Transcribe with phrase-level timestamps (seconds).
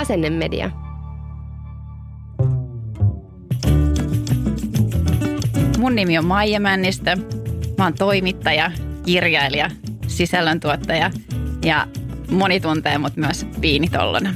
[0.00, 0.70] Asennemedia.
[5.78, 7.16] Mun nimi on Maija Männistö.
[7.78, 8.70] Mä oon toimittaja,
[9.06, 9.70] kirjailija,
[10.06, 11.10] sisällöntuottaja
[11.64, 11.86] ja
[12.30, 14.34] moni tuntee mut myös viinitollona.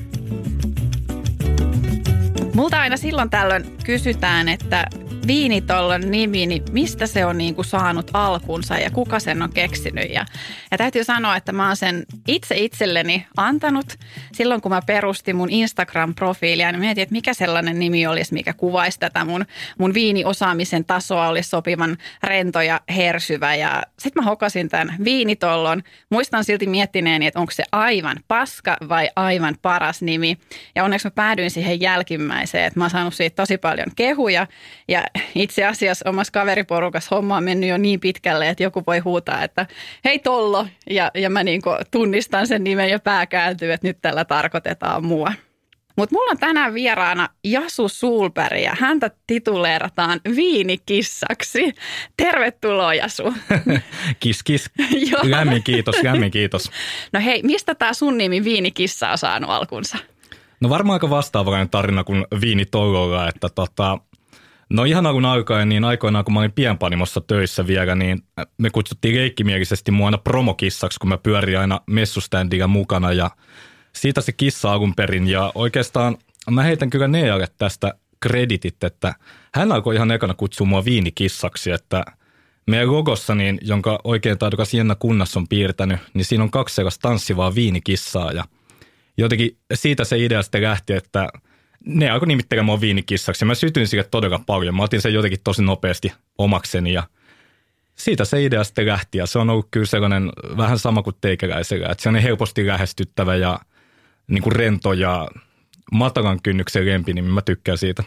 [2.54, 4.86] Multa aina silloin tällöin kysytään, että
[5.26, 10.10] viinitollon nimi, niin mistä se on niin kuin saanut alkunsa ja kuka sen on keksinyt.
[10.10, 10.26] Ja,
[10.70, 13.86] ja täytyy sanoa, että mä oon sen itse itselleni antanut
[14.32, 16.72] silloin, kun mä perustin mun Instagram-profiilia.
[16.72, 19.44] Niin mietin, että mikä sellainen nimi olisi, mikä kuvaisi tätä mun,
[19.78, 23.54] mun viiniosaamisen tasoa, olisi sopivan rento ja hersyvä.
[23.54, 25.82] Ja sitten mä hokasin tämän viinitollon.
[26.10, 30.38] Muistan silti miettineeni, että onko se aivan paska vai aivan paras nimi.
[30.74, 34.46] Ja onneksi mä päädyin siihen jälkimmäiseen, että mä oon saanut siitä tosi paljon kehuja.
[34.88, 39.42] Ja itse asiassa omassa kaveriporukassa homma on mennyt jo niin pitkälle, että joku voi huutaa,
[39.42, 39.66] että
[40.04, 44.24] hei Tollo, ja, ja mä niin tunnistan sen nimen ja pää kääntyy, että nyt tällä
[44.24, 45.32] tarkoitetaan mua.
[45.96, 51.74] Mutta mulla on tänään vieraana Jasu Sulberg ja häntä tituleerataan viinikissaksi.
[52.16, 53.34] Tervetuloa Jasu.
[54.20, 54.70] Kis kis.
[55.22, 56.70] Lämmin kiitos, lämmin kiitos.
[57.12, 59.98] No hei, mistä tämä sun nimi viinikissa on saanut alkunsa?
[60.60, 63.98] No varmaan aika vastaavallinen tarina kuin Viini Tollolla, että tota,
[64.74, 68.22] No ihan alun alkaen, niin aikoinaan kun mä olin pienpanimossa töissä vielä, niin
[68.58, 73.12] me kutsuttiin leikkimielisesti mua aina promokissaksi, kun mä pyörin aina messuständillä mukana.
[73.12, 73.30] Ja
[73.92, 75.28] siitä se kissa alun perin.
[75.28, 76.16] Ja oikeastaan
[76.50, 79.14] mä heitän kyllä Nealle tästä kreditit, että
[79.54, 82.04] hän alkoi ihan ekana kutsua mua viinikissaksi, että
[82.66, 87.08] meidän logossa, niin, jonka oikein taidokas Jenna Kunnas on piirtänyt, niin siinä on kaksi sellaista
[87.08, 88.32] tanssivaa viinikissaa.
[88.32, 88.44] Ja
[89.18, 91.28] jotenkin siitä se idea sitten lähti, että–
[91.84, 93.44] ne alkoi nimittelemään mua viinikissaksi.
[93.44, 94.74] Mä sytyin sille todella paljon.
[94.74, 97.02] Mä otin sen jotenkin tosi nopeasti omakseni ja
[97.94, 99.18] siitä se idea sitten lähti.
[99.18, 101.88] Ja se on ollut kyllä sellainen vähän sama kuin teikäläisellä.
[101.88, 103.60] Että se on helposti lähestyttävä ja
[104.26, 105.28] niin kuin rento ja
[105.92, 108.02] matalan kynnyksen lempi, niin mä tykkään siitä.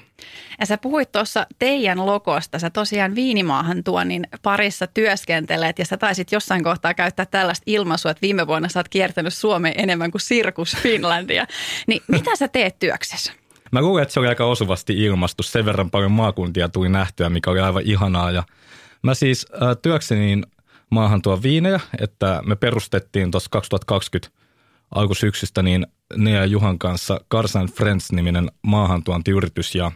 [0.60, 6.32] Ja sä puhuit tuossa teidän logosta, sä tosiaan viinimaahan tuonnin parissa työskentelet ja sä taisit
[6.32, 10.78] jossain kohtaa käyttää tällaista ilmaisua, että viime vuonna sä oot kiertänyt Suomeen enemmän kuin Sirkus
[10.78, 11.46] Finlandia.
[11.88, 13.34] Niin mitä sä teet työksessä?
[13.72, 15.44] Mä luulen, että se oli aika osuvasti ilmastu.
[15.44, 18.32] Sen verran paljon maakuntia tuli nähtyä, mikä oli aivan ihanaa.
[18.32, 18.44] Ja
[19.04, 20.42] mä siis äh, työkseni
[20.90, 24.38] maahan tuo viinejä, että me perustettiin tuossa 2020
[24.96, 29.92] alkusyksystä niin ne ja Juhan kanssa Carson Friends-niminen maahantuontiyritys ja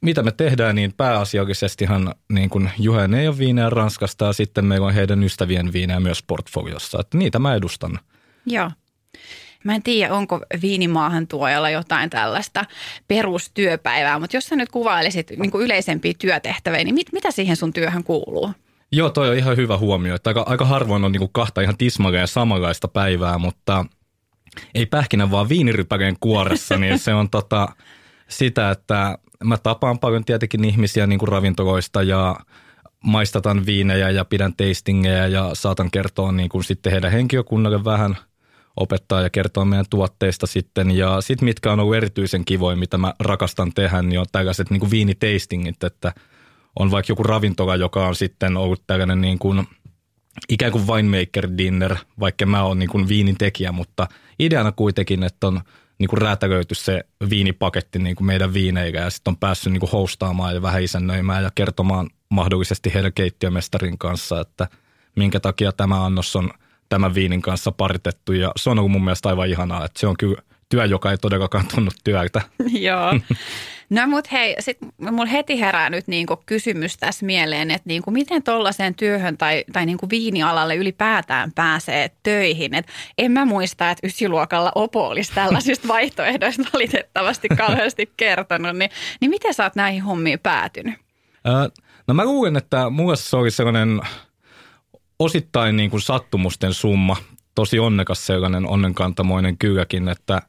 [0.00, 4.86] mitä me tehdään, niin pääasiallisestihan niin kuin Juha ja Neijon viinejä Ranskasta ja sitten meillä
[4.86, 6.98] on heidän ystävien viinejä myös portfoliossa.
[7.00, 7.98] Että niitä mä edustan.
[8.46, 8.70] Joo.
[9.64, 12.64] Mä en tiedä, onko viinimaahantuojalla jotain tällaista
[13.08, 17.72] perustyöpäivää, mutta jos sä nyt kuvailisit niin kuin yleisempiä työtehtäviä, niin mit, mitä siihen sun
[17.72, 18.52] työhön kuuluu?
[18.92, 20.14] Joo, toi on ihan hyvä huomio.
[20.14, 23.84] Että aika, aika harvoin on niin kuin kahta ihan tismalia ja samanlaista päivää, mutta
[24.74, 27.68] ei pähkinä vaan viinirypäkeen kuoressa, niin se on tota,
[28.28, 32.36] sitä, että mä tapaan paljon tietenkin ihmisiä niin kuin ravintoloista ja
[33.04, 38.16] maistatan viinejä ja pidän tastingeja ja saatan kertoa niin kuin sitten heidän henkilökunnalle vähän–
[38.76, 40.90] opettaa ja kertoa meidän tuotteista sitten.
[40.90, 44.80] Ja sitten mitkä on ollut erityisen kivoja, mitä mä rakastan tehdä, niin on tällaiset niin
[44.80, 46.12] kuin viinitastingit, että
[46.78, 49.68] on vaikka joku ravintola, joka on sitten ollut tällainen niin kuin,
[50.48, 54.06] ikään kuin winemaker dinner, vaikka mä oon niin kuin viinin tekijä, mutta
[54.38, 55.60] ideana kuitenkin, että on
[55.98, 59.90] niin kuin räätälöity se viinipaketti niin kuin meidän viineillä ja sitten on päässyt niin kuin
[59.90, 64.68] hostaamaan ja vähän isännöimään ja kertomaan mahdollisesti heidän keittiömestarin kanssa, että
[65.16, 66.50] minkä takia tämä annos on–
[66.94, 70.16] tämän viinin kanssa paritettu ja se on ollut mun mielestä aivan ihanaa, että se on
[70.16, 72.40] kyllä työ, joka ei todellakaan tunnu työltä.
[72.88, 73.20] Joo.
[73.90, 78.42] No mut hei, sit mulla heti herää nyt niinku kysymys tässä mieleen, että niinku miten
[78.42, 82.74] tuollaiseen työhön tai, tai niinku viinialalle ylipäätään pääsee töihin.
[82.74, 82.86] Et
[83.18, 88.76] en mä muista, että ysiluokalla Opo olisi tällaisista vaihtoehdoista valitettavasti kauheasti kertonut.
[88.76, 90.94] Niin, niin miten sä oot näihin hommiin päätynyt?
[92.06, 94.00] no mä luulen, että mulle se oli sellainen–
[95.18, 97.16] osittain niin kuin sattumusten summa,
[97.54, 100.42] tosi onnekas sellainen onnenkantamoinen kylläkin, että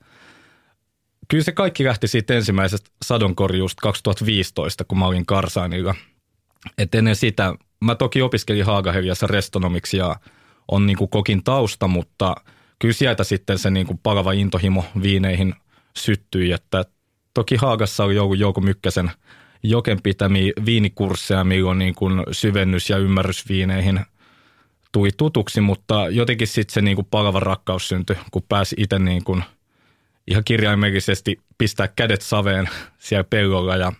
[1.27, 5.95] kyllä se kaikki lähti siitä ensimmäisestä sadonkorjuusta 2015, kun mä olin Karsaanilla.
[6.77, 10.15] Et ennen sitä, mä toki opiskelin Haagaheliassa restonomiksi ja
[10.71, 12.35] on niin kuin kokin tausta, mutta
[12.79, 15.55] kyllä sieltä sitten se niin kuin palava intohimo viineihin
[15.97, 16.85] syttyi, että
[17.33, 19.11] toki Haagassa oli joku Jouko Mykkäsen
[19.63, 23.99] joken pitämiä viinikursseja, milloin niin kuin syvennys ja ymmärrys viineihin
[24.95, 29.23] tuli tutuksi, mutta jotenkin sitten se niin kuin palava rakkaus syntyi, kun pääsi itse niin
[29.23, 29.43] kuin
[30.27, 33.91] ihan kirjaimellisesti pistää kädet saveen siellä pellolla ja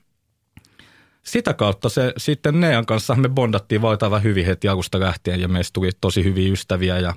[1.23, 5.73] sitä kautta se sitten Nean kanssa me bondattiin valtavan hyvin heti alusta lähtien ja meistä
[5.73, 7.13] tuli tosi hyviä ystäviä ja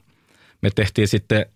[0.63, 1.47] me tehtiin sitten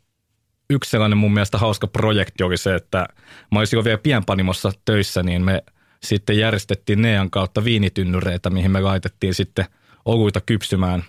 [0.70, 3.06] yksi sellainen mun mielestä hauska projekti oli se, että
[3.52, 5.64] mä olisin vielä pienpanimossa töissä, niin me
[6.02, 9.64] sitten järjestettiin Nean kautta viinitynnyreitä, mihin me laitettiin sitten
[10.04, 11.04] oluita kypsymään.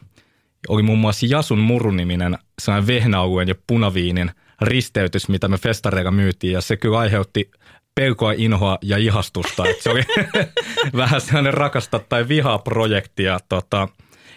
[0.67, 4.31] Oli muun muassa Jasun Muruniminen sellainen vehnäoluen ja punaviinin
[4.61, 7.51] risteytys, mitä me festareilla myytiin ja se kyllä aiheutti
[7.95, 9.67] pelkoa, inhoa ja ihastusta.
[9.67, 10.03] Että se oli
[11.01, 13.23] vähän sellainen rakasta tai vihaa projekti.
[13.23, 13.87] Ja tota,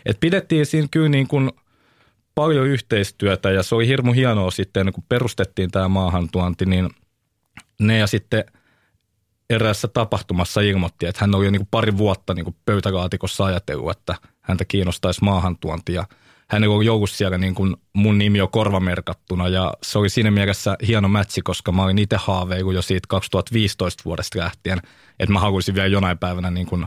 [0.06, 1.50] et pidettiin siinä kyllä niin kuin
[2.34, 6.90] paljon yhteistyötä ja se oli hirmu hienoa sitten, kun perustettiin tämä maahantuonti, niin
[7.80, 8.44] ne ja sitten
[9.50, 13.90] eräässä tapahtumassa ilmoitti, että hän oli jo niin kuin pari vuotta niin kuin pöytälaatikossa ajatellut,
[13.90, 16.04] että häntä kiinnostaisi maahantuonti ja–
[16.48, 20.76] hänellä oli joukossa siellä niin kuin mun nimi on korvamerkattuna ja se oli siinä mielessä
[20.86, 24.78] hieno mätsi, koska mä olin itse haaveilu jo siitä 2015 vuodesta lähtien,
[25.18, 26.86] että mä haluaisin vielä jonain päivänä niin kuin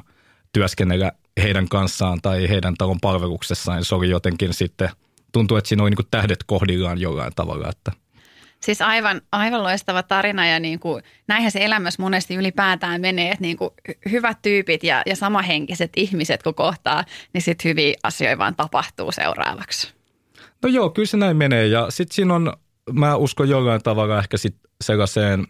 [0.54, 1.12] työskennellä
[1.44, 3.86] heidän kanssaan tai heidän talon palveluksessaan.
[3.86, 4.90] Se oli jotenkin sitten,
[5.32, 7.92] tuntuu, että siinä oli niin kuin tähdet kohdillaan jollain tavalla, että–
[8.60, 13.42] Siis aivan, aivan loistava tarina ja niin kuin, näinhän se elämässä monesti ylipäätään menee, että
[13.42, 13.70] niin kuin
[14.12, 19.94] hyvät tyypit ja, ja samahenkiset ihmiset kun kohtaa, niin sitten hyviä asioita vaan tapahtuu seuraavaksi.
[20.64, 22.54] No joo, kyllä se näin menee ja sitten siinä on,
[22.94, 25.48] mä uskon jollain tavalla ehkä sitten sellaiseen,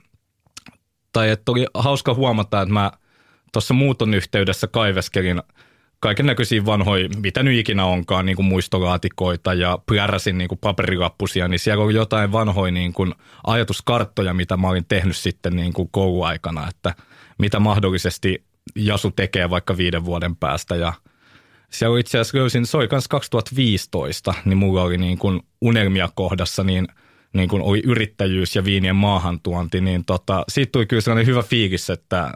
[1.14, 2.92] tai että oli hauska huomata, että mä
[3.54, 5.42] tuossa muuton yhteydessä kaiveskelin–
[6.00, 11.48] kaiken näköisiä vanhoja, mitä nyt ikinä onkaan, niin kuin muistolaatikoita ja pläräsin niin kuin paperilappusia,
[11.48, 13.14] niin siellä oli jotain vanhoja niin kuin
[13.48, 16.94] ajatuskarttoja, mitä mä olin tehnyt sitten niin kuin kouluaikana, että
[17.38, 18.44] mitä mahdollisesti
[18.76, 20.76] Jasu tekee vaikka viiden vuoden päästä.
[20.76, 20.94] Ja
[21.70, 26.64] siellä itse asiassa löysin, se oli kanssa 2015, niin mulla oli niin kuin unelmia kohdassa,
[26.64, 26.88] niin
[27.34, 31.90] niin kuin oli yrittäjyys ja viinien maahantuonti, niin tota, siitä tuli kyllä sellainen hyvä fiilis,
[31.90, 32.34] että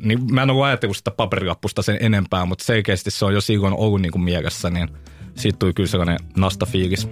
[0.00, 3.74] niin mä en ole ajatellut sitä paperilappusta sen enempää, mutta selkeästi se on jo silloin
[3.74, 4.88] ollut niin kuin mielessä, niin
[5.34, 7.08] siitä tuli kyllä sellainen nastafiilis.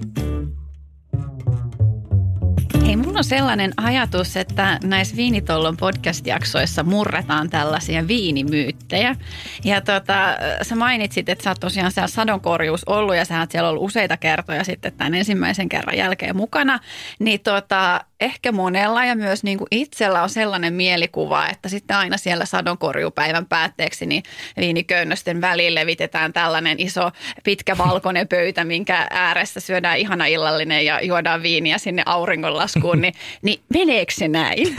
[2.87, 9.17] Hei, mulla on sellainen ajatus, että näissä Viinitollon podcast-jaksoissa murretaan tällaisia viinimyyttejä.
[9.65, 13.69] Ja tota, sä mainitsit, että sä oot tosiaan siellä sadonkorjuus ollut ja sä oot siellä
[13.69, 16.79] ollut useita kertoja sitten tämän ensimmäisen kerran jälkeen mukana.
[17.19, 22.17] Niin tota, ehkä monella ja myös niin kuin itsellä on sellainen mielikuva, että sitten aina
[22.17, 24.23] siellä sadonkorjupäivän päätteeksi niin
[24.57, 27.11] viiniköynnösten väliin levitetään tällainen iso
[27.45, 33.01] pitkä valkoinen pöytä, minkä ääressä syödään ihana illallinen ja juodaan viiniä sinne auringonlaskuun.
[33.01, 34.77] Niin, niin meneekö se näin?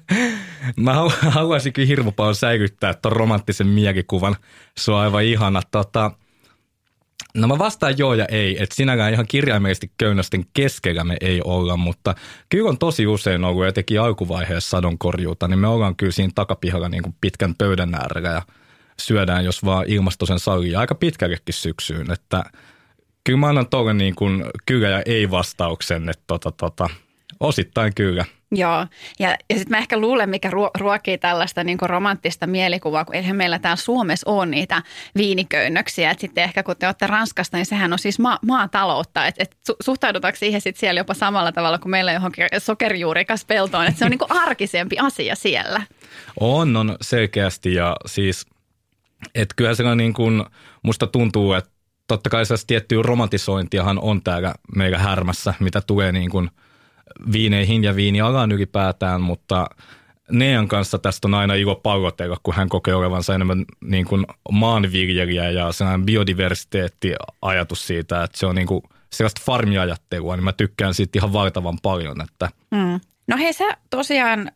[0.76, 0.94] Mä
[1.28, 4.36] haluaisin kyllä hirmu paljon säilyttää tuon romanttisen miekikuvan.
[4.78, 5.62] Se on aivan ihana.
[5.70, 6.10] Tota,
[7.36, 11.76] No mä vastaan joo ja ei, että sinäkään ihan kirjaimellisesti köynnösten keskellä me ei olla,
[11.76, 12.14] mutta
[12.48, 16.88] kyllä on tosi usein ollut ja teki alkuvaiheessa sadonkorjuuta, niin me ollaan kyllä siinä takapihalla
[16.88, 18.42] niin kuin pitkän pöydän äärellä ja
[19.00, 22.44] syödään, jos vaan ilmasto sen sallii aika pitkällekin syksyyn, että
[23.24, 26.88] kyllä mä annan tuolle niin kuin kyllä ja ei vastauksen, että tota, tota,
[27.40, 28.24] osittain kyllä.
[28.52, 28.86] Joo,
[29.18, 33.58] ja, ja sitten mä ehkä luulen, mikä ruokii tällaista niin romanttista mielikuvaa, kun eihän meillä
[33.58, 34.82] täällä Suomessa ole niitä
[35.16, 36.10] viiniköynnöksiä.
[36.10, 39.26] Et sitten ehkä kun te olette Ranskasta, niin sehän on siis ma- maataloutta.
[39.26, 43.98] Että et suhtaudutaanko siihen sitten siellä jopa samalla tavalla kuin meillä johonkin sokerijuurikas peltoon, että
[43.98, 45.82] se on niin kuin arkisempi asia siellä.
[46.40, 48.46] On, on selkeästi ja siis,
[49.34, 50.44] että kyllä se on niin kuin,
[50.82, 51.70] musta tuntuu, että
[52.08, 56.50] totta kai se tiettyä romantisointiahan on täällä meillä härmässä, mitä tulee niin kuin–
[57.32, 59.66] viineihin ja viinialaan ylipäätään, mutta
[60.30, 65.50] Nean kanssa tästä on aina ilo pallotella, kun hän kokee olevansa enemmän niin kuin maanviljelijä
[65.50, 68.82] ja sellainen biodiversiteetti-ajatus siitä, että se on niin kuin
[69.12, 72.20] sellaista farmiajattelua, niin mä tykkään siitä ihan valtavan paljon.
[72.20, 72.50] Että.
[72.70, 73.00] Mm.
[73.26, 74.50] No hei, sä tosiaan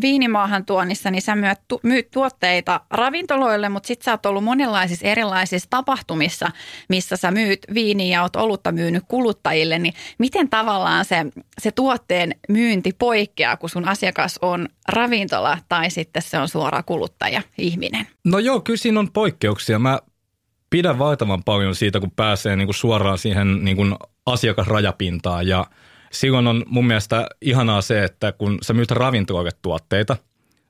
[0.00, 5.06] viinimaahan tuonnissa, niin sä myyt, tu, myyt tuotteita ravintoloille, mutta sit sä oot ollut monenlaisissa
[5.06, 6.50] erilaisissa tapahtumissa,
[6.88, 11.16] missä sä myyt viiniä ja oot olutta myynyt kuluttajille, niin miten tavallaan se,
[11.60, 17.42] se tuotteen myynti poikkeaa, kun sun asiakas on ravintola tai sitten se on suora kuluttaja,
[17.58, 18.06] ihminen?
[18.24, 19.78] No joo, kyllä siinä on poikkeuksia.
[19.78, 19.98] Mä
[20.70, 23.96] pidän valtavan paljon siitä, kun pääsee niin kuin suoraan siihen niin
[24.26, 25.66] asiakasrajapintaan ja–
[26.12, 30.16] silloin on mun mielestä ihanaa se, että kun sä myyt ravintoloille tuotteita,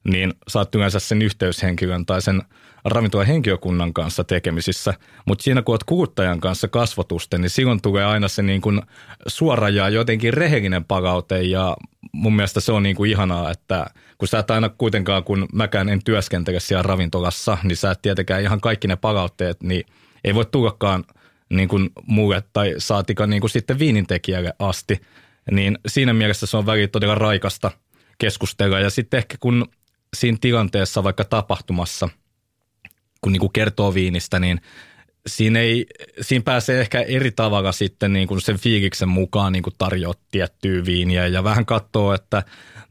[0.05, 2.43] niin saat yleensä sen yhteyshenkilön tai sen
[2.85, 4.95] ravintolan henkilökunnan kanssa tekemisissä,
[5.27, 8.83] mutta siinä kun olet kuluttajan kanssa kasvotusten, niin silloin tulee aina se niin kuin
[9.27, 11.77] suora ja jotenkin rehellinen palaute ja
[12.13, 13.87] mun mielestä se on niin kuin ihanaa, että
[14.19, 18.43] kun sä et aina kuitenkaan, kun mäkään en työskentele siellä ravintolassa, niin sä et tietenkään
[18.43, 19.87] ihan kaikki ne palautteet, niin
[20.25, 21.05] ei voi tullakaan
[21.51, 25.01] niin kuin mulle tai saatika niin kuin sitten viinintekijälle asti.
[25.51, 27.71] Niin siinä mielessä se on välillä todella raikasta
[28.19, 29.67] keskustella ja sitten ehkä kun
[30.17, 32.09] siinä tilanteessa vaikka tapahtumassa,
[33.21, 34.61] kun niin kuin kertoo viinistä, niin
[35.27, 35.87] siinä, ei,
[36.21, 40.85] siinä pääsee ehkä eri tavalla sitten niin kuin sen fiiliksen mukaan niin kuin tarjoa tiettyä
[40.85, 42.43] viiniä ja vähän katsoo, että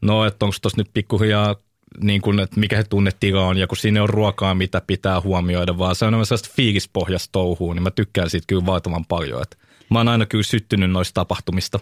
[0.02, 1.56] no, että onko tuossa nyt pikkuhiljaa
[2.00, 5.78] niin kuin, että mikä se tunnetila on ja kun siinä on ruokaa, mitä pitää huomioida,
[5.78, 9.42] vaan se on sellaista fiilispohjasta touhua, niin mä tykkään siitä kyllä valtavan paljon.
[9.42, 9.56] Että
[9.90, 11.78] mä oon aina kyllä syttynyt noista tapahtumista.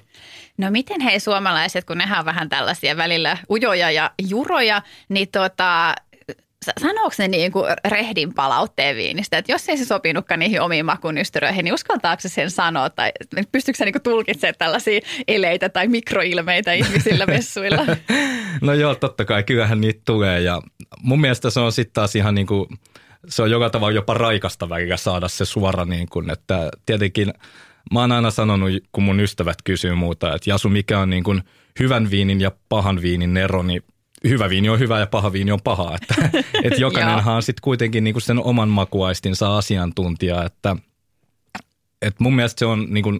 [0.58, 5.94] No miten hei suomalaiset, kun nehän on vähän tällaisia välillä ujoja ja juroja, niin tota,
[6.80, 11.64] sanooko ne niin kuin rehdin palautteen viinistä, että jos ei se sopinutkaan niihin omiin makunystyröihin,
[11.64, 13.12] niin uskaltaako se sen sanoa tai
[13.52, 17.86] pystyykö se niin tulkitsemaan tällaisia eleitä tai mikroilmeitä ihmisillä messuilla?
[18.60, 20.62] no joo, totta kai, kyllähän niitä tulee ja
[21.02, 22.66] mun mielestä se on sitten taas ihan niin kuin,
[23.28, 27.32] se on joka tavalla jopa raikasta välillä saada se suora niin kuin, että tietenkin
[27.92, 31.42] mä oon aina sanonut, kun mun ystävät kysyy muuta, että Jasu, mikä on niin kuin
[31.80, 33.82] hyvän viinin ja pahan viinin ero, niin
[34.28, 35.94] hyvä viini on hyvä ja paha viini on paha.
[35.94, 36.30] Että,
[36.64, 40.76] et jokainenhan on sitten kuitenkin niinku sen oman makuaistinsa asiantuntija, että
[42.02, 43.18] et mun mielestä se on niinku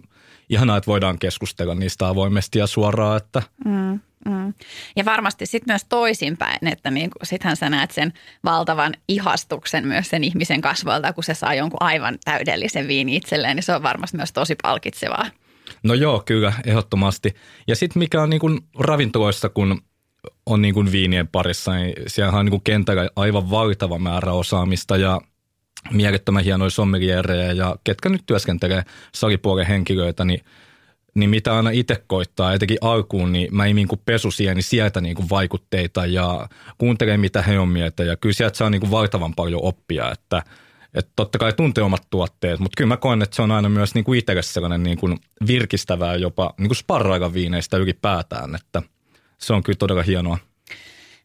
[0.49, 3.17] ihanaa, että voidaan keskustella niistä avoimesti ja suoraan.
[3.17, 3.41] Että.
[3.65, 4.53] Mm, mm.
[4.95, 8.13] Ja varmasti sitten myös toisinpäin, että niin sittenhän sä näet sen
[8.43, 13.63] valtavan ihastuksen myös sen ihmisen kasvalta, kun se saa jonkun aivan täydellisen viini itselleen, niin
[13.63, 15.25] se on varmasti myös tosi palkitsevaa.
[15.83, 17.35] No joo, kyllä, ehdottomasti.
[17.67, 19.81] Ja sitten mikä on niin kuin ravintoloissa, kun
[20.45, 24.97] on niin kuin viinien parissa, niin siellä on niin kuin kentällä aivan valtava määrä osaamista
[24.97, 25.21] ja
[25.91, 28.83] mielettömän hienoja sommeliereja ja ketkä nyt työskentelee
[29.15, 30.41] salipuolen henkilöitä, niin,
[31.15, 35.15] niin mitä aina itse koittaa, etenkin alkuun, niin mä imin kuin pesusieni niin sieltä niin
[35.15, 39.35] kuin vaikutteita ja kuuntelen mitä he on mieltä ja kyllä sieltä saa niin kuin valtavan
[39.35, 40.43] paljon oppia, että
[40.93, 43.95] että totta kai tuntee omat tuotteet, mutta kyllä mä koen, että se on aina myös
[43.95, 45.17] niin kuin itselle sellainen niin kuin
[45.47, 48.81] virkistävää jopa niin kuin sparraikan viineistä ylipäätään, että–
[49.39, 50.37] se on kyllä todella hienoa.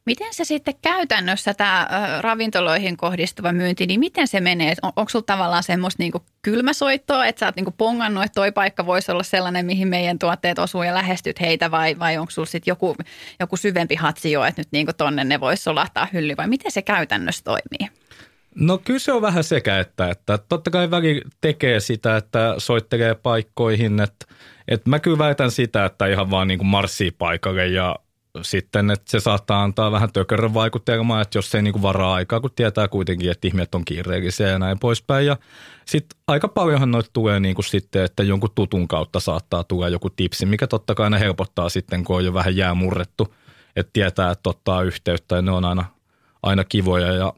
[0.06, 1.88] Miten se sitten käytännössä tämä
[2.20, 4.74] ravintoloihin kohdistuva myynti, niin miten se menee?
[4.82, 8.86] On, onko sinulla tavallaan semmoista niinku kylmäsoittoa, että sä oot niinku pongannut, että toi paikka
[8.86, 12.72] voisi olla sellainen, mihin meidän tuotteet osuu ja lähestyt heitä vai, vai onko sinulla sitten
[12.72, 12.96] joku,
[13.40, 17.44] joku syvempi hatsio, että nyt niinku tonne ne voisi solahtaa hylly vai miten se käytännössä
[17.44, 17.90] toimii?
[18.54, 23.14] No kyllä se on vähän sekä, että, että totta kai väki tekee sitä, että soittelee
[23.14, 24.26] paikkoihin, että,
[24.68, 27.96] että mä kyllä väitän sitä, että ihan vaan niin marssii paikalle ja
[28.42, 32.40] sitten, että se saattaa antaa vähän tökörön vaikutelmaa, että jos ei niin kuin varaa aikaa,
[32.40, 35.26] kun tietää kuitenkin, että ihmiset on kiireellisiä ja näin poispäin.
[35.26, 35.36] Ja
[35.86, 40.10] sitten aika paljonhan noita tulee niin kuin sitten, että jonkun tutun kautta saattaa tulla joku
[40.10, 43.34] tipsi, mikä totta kai aina helpottaa sitten, kun on jo vähän jää murrettu,
[43.76, 45.84] että tietää, että ottaa yhteyttä ja ne on aina,
[46.42, 47.12] aina kivoja.
[47.12, 47.32] Ja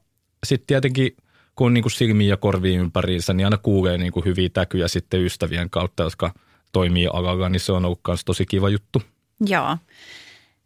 [0.47, 1.17] sitten tietenkin,
[1.55, 4.89] kun on niin kuin silmiä ja korviin ympäriinsä, niin aina kuulee niin kuin hyviä täkyjä
[4.89, 6.31] sitten ystävien kautta, jotka
[6.73, 9.03] toimii alalla, niin se on ollut myös tosi kiva juttu.
[9.47, 9.77] Joo.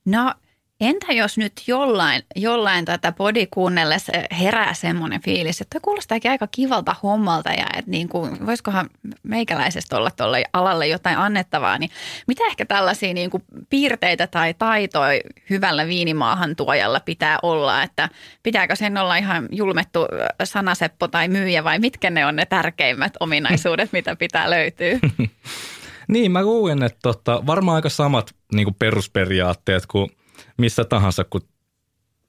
[0.05, 0.35] No
[0.81, 6.97] entä jos nyt jollain, jollain tätä body kuunnellessa herää semmoinen fiilis, että kuulostaakin aika kivalta
[7.03, 8.91] hommalta ja että niin kuin, voisikohan
[9.23, 11.91] meikäläisestä olla tuolle alalle jotain annettavaa, niin
[12.27, 18.09] mitä ehkä tällaisia niin kuin piirteitä tai taitoja hyvällä viinimaahan tuojalla pitää olla, että
[18.43, 20.07] pitääkö sen olla ihan julmettu
[20.45, 24.99] sanaseppo tai myyjä vai mitkä ne on ne tärkeimmät ominaisuudet, mitä pitää löytyä?
[26.11, 30.11] Niin, mä luulen, että tota, varmaan aika samat niin perusperiaatteet kuin
[30.59, 31.41] missä tahansa, kun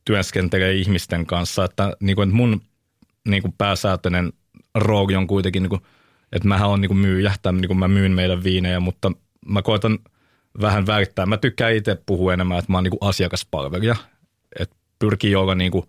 [0.06, 1.66] työskentelee ihmisten kanssa.
[1.66, 2.62] Että, niin kuin, että mun
[3.28, 4.34] niin kuin pääsäätöinen
[4.76, 5.82] rooli on kuitenkin, niin kuin,
[6.32, 9.12] että mähän on niin myyjä, tai niin kuin mä myyn meidän viinejä, mutta
[9.46, 10.00] mä koitan
[10.62, 11.26] vähän väittää.
[11.26, 13.96] Mä tykkään itse puhua enemmän, että mä oon niin kuin asiakaspalvelija.
[14.60, 15.86] Että pyrkii olla niin kuin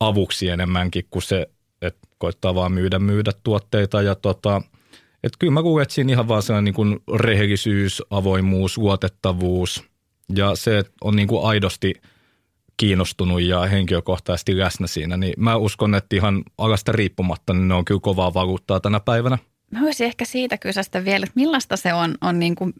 [0.00, 1.46] avuksi enemmänkin kuin se,
[1.82, 4.02] että koittaa vaan myydä, myydä tuotteita.
[4.02, 4.62] Ja tota,
[5.24, 9.84] että kyllä mä luulen, että siinä ihan vaan sellainen niin kuin rehellisyys, avoimuus, luotettavuus
[10.34, 11.94] ja se, että on niin kuin aidosti
[12.76, 17.84] kiinnostunut ja henkilökohtaisesti läsnä siinä, niin mä uskon, että ihan alasta riippumatta, niin ne on
[17.84, 19.38] kyllä kovaa valuuttaa tänä päivänä.
[19.70, 22.74] Mä voisin ehkä siitä kysästä vielä, että millaista se on, on niin kuin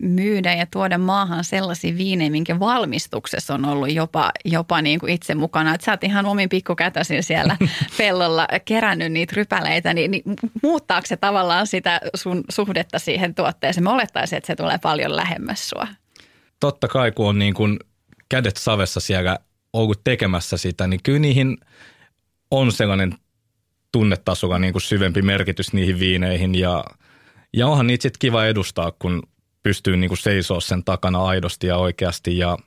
[0.00, 5.34] myydä ja tuoda maahan sellaisia viinejä, minkä valmistuksessa on ollut jopa, jopa niin kuin itse
[5.34, 5.74] mukana.
[5.74, 7.56] Että sä oot ihan omin pikkukätösin siellä
[7.98, 10.22] pellolla kerännyt niitä rypäleitä, niin, niin
[10.62, 13.84] muuttaako se tavallaan sitä sun suhdetta siihen tuotteeseen?
[13.84, 15.86] Mä olettaisin, että se tulee paljon lähemmäs sua.
[16.60, 17.78] Totta kai, kun on niin kuin
[18.28, 19.38] kädet savessa siellä
[19.72, 21.58] ollut tekemässä sitä, niin kyllä niihin
[22.50, 23.14] on sellainen
[23.92, 26.84] tunnetasolla niin kuin syvempi merkitys niihin viineihin ja,
[27.52, 29.22] ja onhan niitä sitten kiva edustaa, kun
[29.62, 32.58] pystyy niin kuin seisoo sen takana aidosti ja oikeasti ja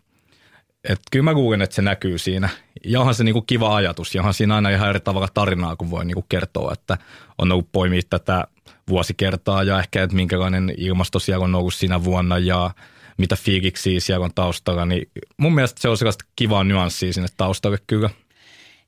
[0.89, 2.49] et kyllä mä kuulen, että se näkyy siinä.
[2.85, 5.89] Ja onhan se niinku kiva ajatus ja onhan siinä aina ihan eri tavalla tarinaa, kun
[5.89, 6.97] voi niinku kertoa, että
[7.37, 8.47] on ollut poimia tätä
[8.89, 12.71] vuosikertaa ja ehkä, että minkälainen ilmasto siellä on ollut siinä vuonna ja
[13.17, 14.85] mitä fiiliksiä siellä on taustalla.
[14.85, 18.09] Niin mun mielestä se on sellaista kivaa nyanssia sinne taustalle kyllä.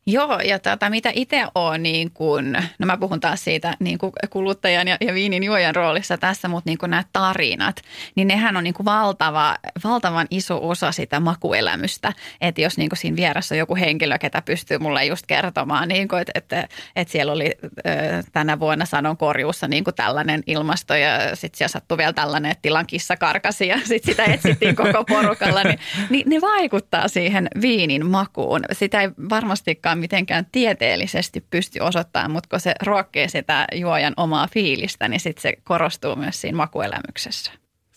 [0.09, 4.11] Joo, ja tätä, mitä itse olen, niin kun, no mä puhun taas siitä niin kuin
[4.29, 7.81] kuluttajan ja, ja viinin juojan roolissa tässä, mutta niin nämä tarinat,
[8.15, 12.13] niin nehän on niin valtava, valtavan iso osa sitä makuelämystä.
[12.41, 16.31] Että jos niin siinä vieressä on joku henkilö, ketä pystyy mulle just kertomaan, niin että,
[16.35, 17.51] että, että siellä oli
[18.31, 22.87] tänä vuonna sanon korjuussa niin tällainen ilmasto ja sitten siellä sattui vielä tällainen, että tilan
[22.87, 28.61] kissa karkasi ja sitten sitä etsittiin koko porukalla, niin, niin ne vaikuttaa siihen viinin makuun.
[28.71, 35.07] Sitä ei varmastikaan mitenkään tieteellisesti pysty osoittamaan, mutta kun se ruokkii sitä juojan omaa fiilistä,
[35.07, 37.51] niin sitten se korostuu myös siinä makuelämyksessä.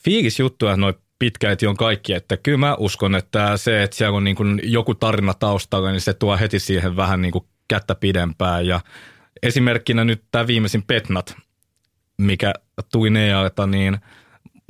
[0.04, 4.37] Fiilisjuttuja noin pitkälti on kaikki, että kyllä mä uskon, että se, että siellä on niin
[4.37, 8.80] kuin joku tarina taustalla, niin se tuo heti siihen vähän niin kuin kättä pidempään ja
[9.42, 11.37] esimerkkinä nyt tämä viimeisin Petnat,
[12.19, 12.52] mikä
[12.92, 13.99] tuli Nealta, niin,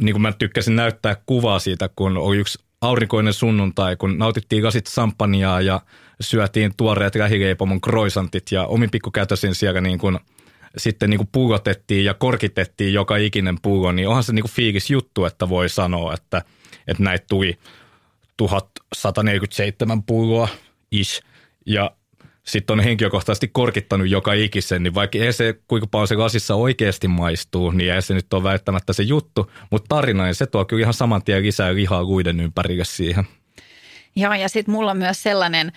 [0.02, 4.86] niin kuin mä tykkäsin näyttää kuvaa siitä, kun oli yksi aurinkoinen sunnuntai, kun nautittiin lasit
[4.86, 5.80] sampaniaa ja
[6.20, 10.18] syötiin tuoreet lähileipomon kroisantit ja omin pikkukätösin siellä niin kuin
[10.76, 14.90] sitten niin kuin pullotettiin ja korkitettiin joka ikinen pullo, niin onhan se niin kuin fiilis
[14.90, 16.42] juttu, että voi sanoa, että,
[16.86, 17.58] että näitä tuli
[18.36, 20.48] 1147 pulloa
[20.90, 21.22] ish.
[21.66, 21.90] Ja
[22.50, 27.08] sitten on henkilökohtaisesti korkittanut joka ikisen, niin vaikka ei se, kuinka paljon se lasissa oikeasti
[27.08, 29.50] maistuu, niin ei se nyt ole välttämättä se juttu.
[29.70, 33.24] Mutta tarina, niin se tuo kyllä ihan saman tien lisää lihaa luiden ympärille siihen.
[34.16, 35.72] Joo, ja sitten mulla on myös sellainen...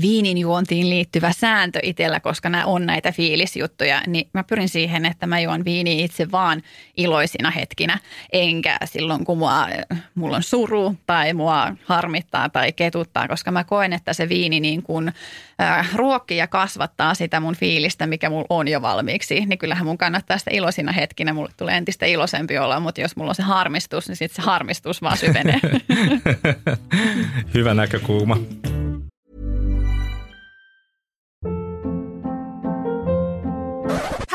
[0.00, 5.26] viinin juontiin liittyvä sääntö itsellä, koska nämä on näitä fiilisjuttuja, niin mä pyrin siihen, että
[5.26, 6.62] mä juon viini itse vaan
[6.96, 7.98] iloisina hetkinä,
[8.32, 9.68] enkä silloin kun mua,
[10.14, 14.82] mulla on suru tai mua harmittaa tai ketuttaa, koska mä koen, että se viini niin
[14.82, 15.12] kuin,
[15.60, 19.98] äh, ruokkii ja kasvattaa sitä mun fiilistä, mikä mulla on jo valmiiksi, niin kyllähän mun
[19.98, 24.08] kannattaa sitä iloisina hetkinä, mulle tulee entistä iloisempi olla, mutta jos mulla on se harmistus,
[24.08, 25.60] niin sitten se harmistus vaan syvenee.
[27.54, 28.36] Hyvä näkökulma.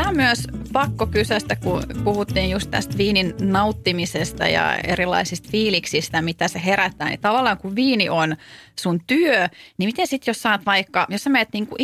[0.00, 6.48] Tämä on myös pakko kysästä, kun puhuttiin just tästä viinin nauttimisesta ja erilaisista fiiliksistä, mitä
[6.48, 7.08] se herättää.
[7.08, 8.36] Niin tavallaan kun viini on
[8.78, 11.76] sun työ, niin miten sitten jos saat vaikka, jos sä menet niinku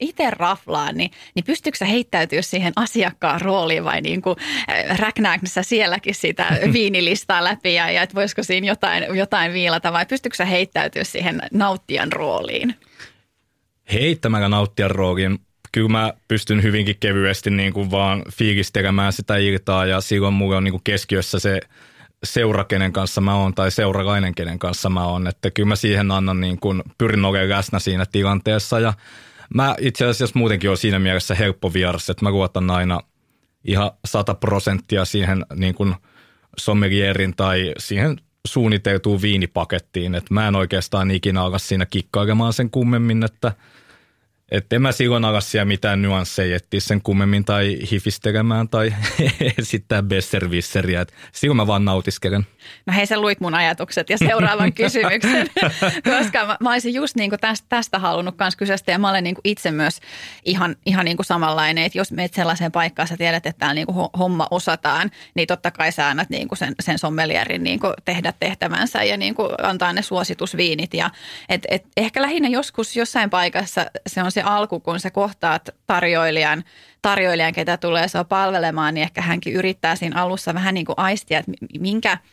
[0.00, 4.36] itse raflaan, niin, niin pystyykö sä heittäytyä siihen asiakkaan rooliin vai niinku,
[4.70, 9.92] äh, räknääkö sä sielläkin sitä viinilistaa läpi ja, ja että voisiko siinä jotain, jotain viilata
[9.92, 12.74] vai pystyykö sä heittäytyä siihen nauttijan rooliin?
[13.92, 15.38] Heittämällä nauttijan rooliin
[15.72, 20.64] kyllä mä pystyn hyvinkin kevyesti niin kuin vaan fiilistelemään sitä iltaa ja silloin mulla on
[20.64, 21.60] niin kuin keskiössä se
[22.24, 25.26] seura, kenen kanssa mä oon tai seuralainen, kenen kanssa mä oon.
[25.26, 28.92] Että kyllä mä siihen annan niin kuin, pyrin olemaan läsnä siinä tilanteessa ja
[29.54, 33.00] mä itse asiassa muutenkin on siinä mielessä helppo vieras, että mä luotan aina
[33.64, 35.94] ihan sata prosenttia siihen niin kuin
[36.56, 40.14] sommelierin tai siihen suunniteltuun viinipakettiin.
[40.14, 43.52] Että mä en oikeastaan ikinä ala siinä kikkailemaan sen kummemmin, että–
[44.52, 48.94] että en mä silloin ala siellä mitään nyansseja etsiä sen kummemmin tai hifistelemään tai
[49.58, 51.06] esittää besservisseriä.
[51.32, 52.46] Silloin mä vaan nautiskelen.
[52.86, 55.50] No hei, sä luit mun ajatukset ja seuraavan kysymyksen,
[56.18, 59.34] koska mä, mä olisin just niin tästä, tästä halunnut myös kysyä ja mä olen niin
[59.34, 60.00] kuin itse myös
[60.44, 64.08] ihan, ihan niin samanlainen, että jos meet sellaiseen paikkaan, sä tiedät, että täällä niin kuin
[64.18, 69.16] homma osataan, niin totta kai sä annat niin sen, sen sommelierin niin tehdä tehtävänsä ja
[69.16, 70.94] niin antaa ne suositusviinit.
[70.94, 71.10] Ja,
[71.48, 76.64] et, et ehkä lähinnä joskus jossain paikassa se on se alku, kun sä kohtaat tarjoilijan,
[77.02, 81.38] tarjoilijan ketä tulee sua palvelemaan, niin ehkä hänkin yrittää siinä alussa vähän niin kuin aistia,
[81.38, 82.18] että minkä–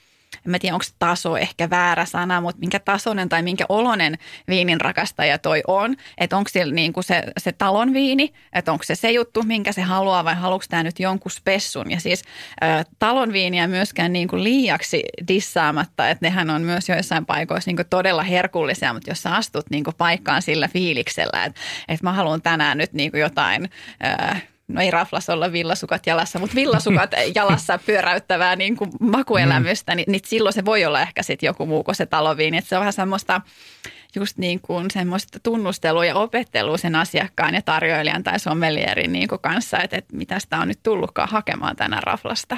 [0.45, 4.81] en mä tiedä onko taso ehkä väärä sana, mutta minkä tasoinen tai minkä olonen viinin
[4.81, 5.95] rakastaja toi on.
[6.17, 9.71] Että onko siellä niin kuin se, se talon viini, että onko se se juttu, minkä
[9.71, 11.91] se haluaa vai haluatko tämä nyt jonkun spessun.
[11.91, 12.23] Ja siis
[12.63, 17.75] ä, talon viiniä myöskään niin kuin liiaksi dissaamatta, että nehän on myös joissain paikoissa niin
[17.75, 22.13] kuin todella herkullisia, mutta jos sä astut niin kuin paikkaan sillä fiiliksellä, että, että mä
[22.13, 23.69] haluan tänään nyt niin kuin jotain...
[24.03, 24.39] Ä,
[24.69, 30.21] no ei raflas olla villasukat jalassa, mutta villasukat jalassa pyöräyttävää niin kuin makuelämystä, niin, niin
[30.25, 32.57] silloin se voi olla ehkä sitten joku muu kuin se taloviini.
[32.57, 33.41] Että se on vähän semmoista
[34.15, 39.41] just niin kuin semmoista tunnustelua ja opettelua sen asiakkaan ja tarjoilijan tai sommelierin niin kuin
[39.41, 42.57] kanssa, että, että mitä sitä on nyt tullutkaan hakemaan tänään raflasta.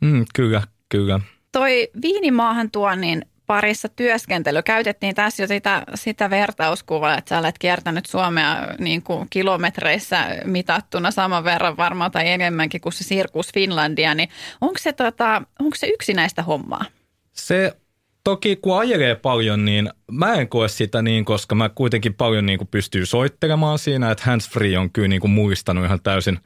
[0.00, 1.20] Mm, kyllä, kyllä.
[1.52, 4.62] Toi viinimaahan tuonnin parissa työskentely.
[4.62, 11.10] Käytettiin tässä jo sitä, sitä vertauskuvaa, että sä olet kiertänyt Suomea niin kuin kilometreissä mitattuna
[11.10, 14.28] saman verran varmaan tai enemmänkin kuin se Sirkus Finlandia, niin
[14.60, 16.84] onko se, tota, onko se yksinäistä hommaa?
[17.32, 17.76] Se
[18.24, 22.58] toki kun ajelee paljon, niin mä en koe sitä niin, koska mä kuitenkin paljon niin
[22.58, 26.38] kuin pystyy soittelemaan siinä, että handsfree on kyllä niin kuin muistanut ihan täysin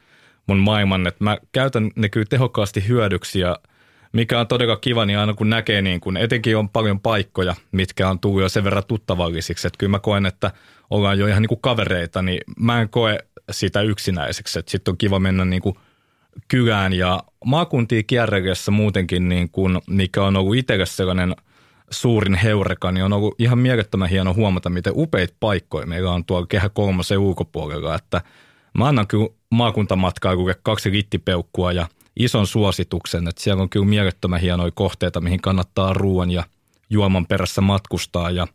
[0.47, 3.59] mun maailman, että mä käytän ne kyllä tehokkaasti hyödyksi ja–
[4.14, 8.09] mikä on todella kiva, niin aina kun näkee, niin kun etenkin on paljon paikkoja, mitkä
[8.09, 10.50] on tullut jo sen verran tuttavallisiksi, että kyllä mä koen, että
[10.90, 13.18] ollaan jo ihan niin kuin kavereita, niin mä en koe
[13.50, 15.74] sitä yksinäiseksi, että sitten on kiva mennä niin kuin
[16.48, 21.37] kylään ja maakuntiin kierrellessä muutenkin, niin kuin, mikä on ollut itselle sellainen
[21.90, 26.46] suurin heureka, niin on ollut ihan mielettömän hieno huomata, miten upeita paikkoja meillä on tuolla
[26.46, 28.22] Kehä kolmosen ulkopuolella, että
[28.79, 34.72] mä annan kyllä maakuntamatkailulle kaksi littipeukkua ja– ison suosituksen, että siellä on kyllä mielettömän hienoja
[34.74, 36.44] kohteita, mihin kannattaa ruoan ja
[36.90, 38.46] juoman perässä matkustaa ja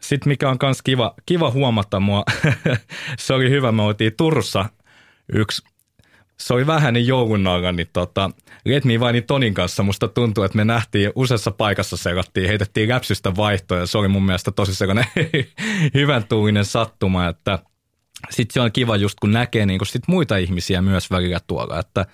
[0.00, 2.24] sitten mikä on myös kiva, kiva huomata mua,
[3.18, 4.64] se oli hyvä, me oltiin Turussa
[5.32, 5.62] yksi
[6.40, 8.30] se oli vähän niin joulun alla, niin tota,
[8.64, 8.94] Let Me
[9.26, 13.86] Tonin kanssa musta tuntuu, että me nähtiin useassa paikassa selattiin, heitettiin läpsystä vaihtoja.
[13.86, 15.06] Se oli mun mielestä tosi sellainen
[15.94, 17.58] hyvän tuulinen sattuma, että
[18.30, 21.78] sitten se on kiva just kun näkee niin kun sit muita ihmisiä myös välillä tuolla,
[21.78, 22.06] että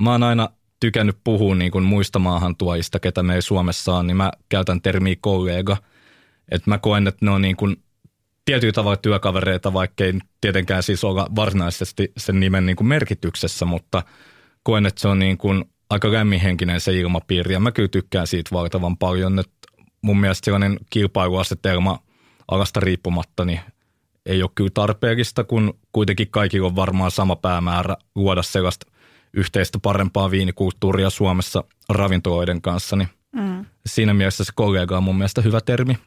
[0.00, 0.48] Mä oon aina
[0.80, 5.16] tykännyt puhua niin kuin muista maahantuojista, ketä me ei Suomessa on, niin mä käytän termiä
[5.20, 5.76] kollega.
[6.50, 7.76] Että mä koen, että ne on niin kuin
[8.44, 14.02] tietyllä tavalla työkavereita, vaikkei tietenkään siis olla varsinaisesti sen nimen niin kuin merkityksessä, mutta
[14.62, 18.50] koen, että se on niin kuin aika lämminhenkinen se ilmapiiri ja mä kyllä tykkään siitä
[18.52, 19.68] valtavan paljon, että
[20.02, 21.98] mun mielestä sellainen kilpailuasetelma
[22.48, 23.60] alasta riippumatta, niin
[24.26, 28.86] ei ole kyllä tarpeellista, kun kuitenkin kaikilla on varmaan sama päämäärä luoda sellaista
[29.32, 33.64] yhteistä parempaa viinikulttuuria Suomessa ravintoloiden kanssa, niin mm.
[33.86, 35.98] siinä mielessä se kollega on mun mielestä hyvä termi.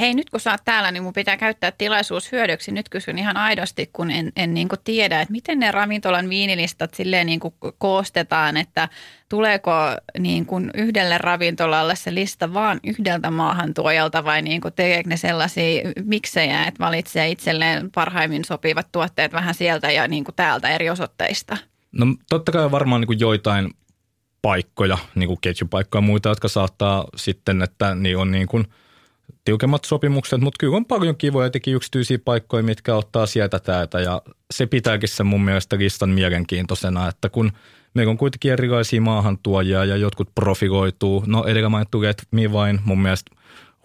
[0.00, 2.72] Hei, nyt kun sä oot täällä, niin mun pitää käyttää tilaisuus hyödyksi.
[2.72, 6.94] Nyt kysyn ihan aidosti, kun en, en niin kuin tiedä, että miten ne ravintolan viinilistat
[6.94, 8.88] silleen niin kuin koostetaan, että
[9.28, 9.72] tuleeko
[10.18, 15.82] niin kuin yhdelle ravintolalle se lista vaan yhdeltä maahantuojalta vai niin kuin tekeekö ne sellaisia
[16.04, 21.56] miksejä, että valitsee itselleen parhaimmin sopivat tuotteet vähän sieltä ja niin kuin täältä eri osoitteista?
[21.92, 23.70] No totta kai varmaan niin kuin joitain
[24.42, 28.64] paikkoja, niin kuin ketjupaikkoja ja muita, jotka saattaa sitten, että niin on niin kuin
[29.44, 34.22] tiukemmat sopimukset, mutta kyllä on paljon kivoja teki yksityisiä paikkoja, mitkä ottaa sieltä täältä ja
[34.50, 37.52] se pitääkin sen mun mielestä listan mielenkiintoisena, että kun
[37.94, 43.02] meillä on kuitenkin erilaisia maahantuojia ja jotkut profiloituu, no edellä mainittu Get Me vain, mun
[43.02, 43.30] mielestä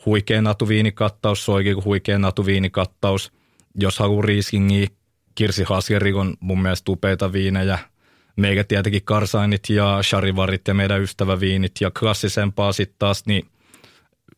[0.06, 3.32] huikea natuviinikattaus, se oikein huikea natuviinikattaus,
[3.76, 4.88] jos haluaa Rieslingiä,
[5.36, 7.80] Kirsi Hasjeri on mun mielestä upeita viinejä–
[8.36, 13.46] meikä tietenkin Karsainit ja Charivarit ja meidän ystäväviinit ja klassisempaa sitten taas niin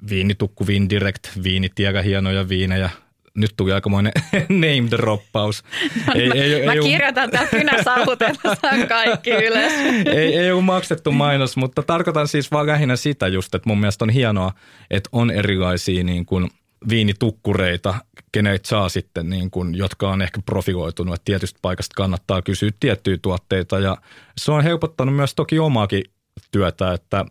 [0.09, 2.89] viinitukku Vindirect, viinitiega hienoja viinejä.
[3.35, 4.13] Nyt tuli aikamoinen
[4.49, 5.63] name droppaus.
[6.07, 9.73] No, ei, mä, ei, mä ei, kirjoitan täällä kynäsaavutella kaikki ylös.
[10.05, 14.05] ei, ei ole maksettu mainos, mutta tarkoitan siis vaan lähinnä sitä just, että mun mielestä
[14.05, 14.51] on hienoa,
[14.91, 16.49] että on erilaisia niin kuin–
[16.89, 17.95] viinitukkureita,
[18.31, 23.17] kenet saa sitten, niin kuin, jotka on ehkä profiloitunut, että tietystä paikasta kannattaa kysyä tiettyjä
[23.21, 23.97] tuotteita ja
[24.37, 26.03] se on helpottanut myös toki omaakin
[26.51, 27.25] työtä, että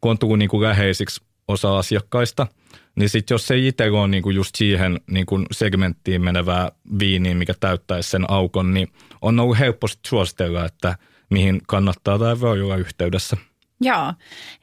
[0.00, 2.46] kun on tullut niin kuin läheisiksi osa asiakkaista,
[2.96, 8.10] niin sitten jos se itse on niinku just siihen niinku segmenttiin menevää viiniä, mikä täyttäisi
[8.10, 8.88] sen aukon, niin
[9.22, 10.98] on ollut helppo suositella, että
[11.30, 13.36] mihin kannattaa tai voi olla yhteydessä.
[13.80, 14.12] Joo.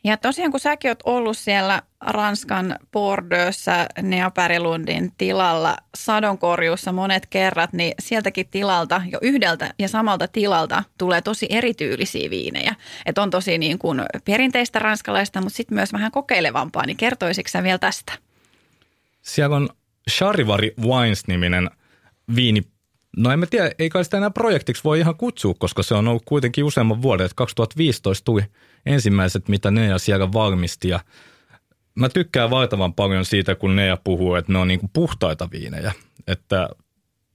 [0.04, 7.94] Ja tosiaan kun säkin oot ollut siellä Ranskan Bordeauxssa Neapärilundin tilalla sadonkorjuussa monet kerrat, niin
[8.00, 12.76] sieltäkin tilalta, jo yhdeltä ja samalta tilalta tulee tosi erityylisiä viinejä.
[13.06, 17.78] Että on tosi niin kuin perinteistä ranskalaista, mutta sitten myös vähän kokeilevampaa, niin kertoisitko vielä
[17.78, 18.14] tästä?
[19.22, 19.70] Siellä on
[20.10, 21.70] Charivari Wines-niminen
[22.36, 22.62] viini
[23.18, 26.08] No en mä tiedä, ei kai sitä enää projektiksi voi ihan kutsua, koska se on
[26.08, 27.26] ollut kuitenkin useamman vuoden.
[27.26, 28.42] Että 2015 tuli
[28.86, 30.90] ensimmäiset, mitä ne ja siellä valmisti.
[30.90, 31.00] Ja
[31.96, 35.92] mä tykkään valtavan paljon siitä, kun ne puhuu, että ne on niin kuin puhtaita viinejä.
[36.28, 36.70] Että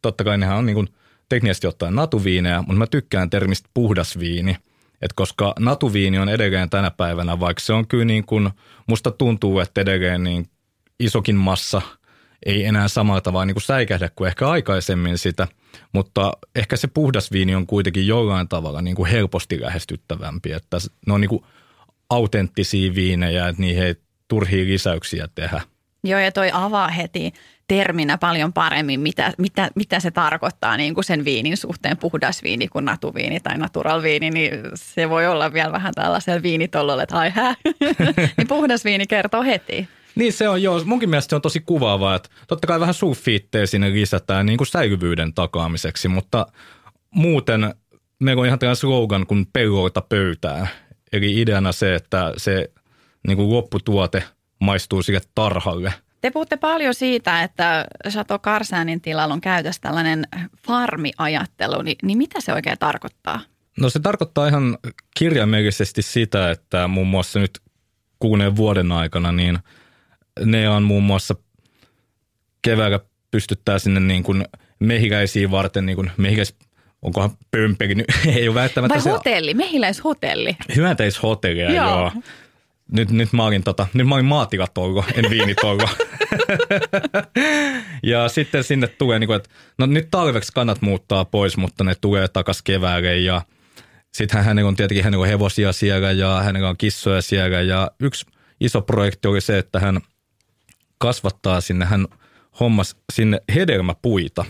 [0.02, 0.88] totta kai nehän on niin kuin
[1.28, 4.56] teknisesti ottaen natuviinejä, mutta mä tykkään termistä puhdas viini.
[5.02, 8.50] Et koska natuviini on edelleen tänä päivänä, vaikka se on kyllä niin kuin,
[8.86, 10.46] musta tuntuu, että edelleen niin
[11.00, 11.82] isokin massa
[12.46, 15.48] ei enää samalla tavalla niin kuin säikähdä kuin ehkä aikaisemmin sitä,
[15.92, 21.12] mutta ehkä se puhdas viini on kuitenkin jollain tavalla niin kuin helposti lähestyttävämpi, että ne
[21.12, 21.44] on niin kuin
[22.10, 23.94] autenttisia viinejä, että niihin ei
[24.28, 25.60] turhia lisäyksiä tehdä.
[26.04, 27.32] Joo, ja toi avaa heti
[27.68, 32.68] terminä paljon paremmin, mitä, mitä, mitä se tarkoittaa niin kuin sen viinin suhteen, puhdas viini
[32.68, 37.30] kuin natuviini tai natural viini, niin se voi olla vielä vähän tällaisella viinitollolla, että ai
[37.30, 37.54] hä,
[38.36, 39.88] niin puhdas viini kertoo heti.
[40.14, 40.84] Niin se on, joo.
[40.84, 44.66] Munkin mielestä se on tosi kuvaavaa, että totta kai vähän sulfiitteja sinne lisätään niin kuin
[44.66, 46.46] säilyvyyden takaamiseksi, mutta
[47.10, 47.74] muuten
[48.20, 50.68] meillä on ihan tällainen slogan kuin pelloilta pöytään.
[51.12, 52.70] Eli ideana se, että se
[53.26, 54.22] niin kuin lopputuote
[54.60, 55.94] maistuu sille tarhalle.
[56.20, 60.28] Te puhutte paljon siitä, että Chateau Karsanin tilalla on käytössä tällainen
[60.66, 63.40] farmiajattelu, niin, niin mitä se oikein tarkoittaa?
[63.80, 64.78] No se tarkoittaa ihan
[65.18, 67.60] kirjaimellisesti sitä, että muun muassa nyt
[68.18, 69.58] kuuneen vuoden aikana niin
[70.44, 71.34] ne on muun muassa
[72.62, 74.44] keväällä pystyttää sinne niin kuin
[74.78, 76.54] mehiläisiä varten, niin kuin mehiläis,
[77.02, 78.04] onkohan pömpeli,
[78.36, 79.10] ei ole välttämättä Vai se...
[79.10, 80.56] hotelli, mehiläishotelli.
[80.76, 81.90] Hyönteishotellia, joo.
[81.90, 82.12] joo.
[82.92, 85.88] Nyt, nyt mä olin, tota, nyt mä olin maatilatoivo, en viinitoivo.
[88.02, 91.94] ja sitten sinne tulee, niin kuin, että no nyt talveksi kannat muuttaa pois, mutta ne
[92.00, 93.42] tulee takas keväälle ja
[94.14, 98.26] sitten hänellä on tietenkin hänellä on hevosia siellä ja hänellä on kissoja siellä ja yksi
[98.60, 100.00] iso projekti oli se, että hän
[100.98, 102.06] kasvattaa sinne, hän
[102.60, 104.44] hommas sinne hedelmäpuita,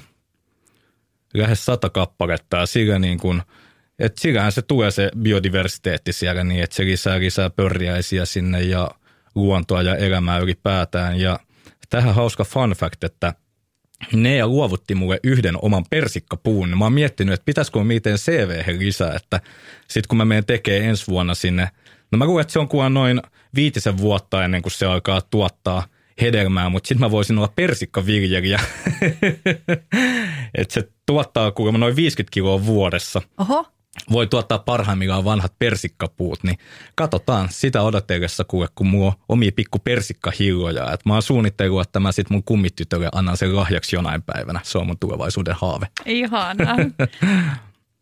[1.35, 3.43] lähes sata kappaletta ja sillä niin kuin–
[3.99, 8.91] et sillähän se tulee se biodiversiteetti siellä niin, että se lisää, lisää pörjäisiä sinne ja
[9.35, 11.21] luontoa ja elämää ylipäätään.
[11.21, 11.41] Ja
[11.91, 13.35] tähän hauska fun fact, että
[14.13, 16.79] ne ja luovutti mulle yhden oman persikkapuun.
[16.79, 19.41] Mä oon miettinyt, että pitäisikö miten CV lisää, että
[19.89, 21.71] sitten kun mä menen tekemään ensi vuonna sinne,
[22.13, 23.23] no mä luulen, että se on kuin noin
[23.55, 25.87] viitisen vuotta ennen kuin se alkaa tuottaa
[26.21, 28.61] hedelmää, mutta sitten mä voisin olla persikkaviljelijä.
[30.59, 33.23] että se tuottaa kuulemma noin 50 kiloa vuodessa.
[33.39, 33.76] Oho
[34.13, 36.59] voi tuottaa parhaimmillaan vanhat persikkapuut, niin
[36.95, 40.93] katsotaan sitä odotellessa, kuule, kun mulla on omia pikku persikkahilloja.
[40.93, 44.61] Et mä oon suunnitellut, että mä sit mun kummitytölle annan sen lahjaksi jonain päivänä.
[44.63, 45.87] Se on mun tulevaisuuden haave.
[46.07, 46.77] Ihanaa.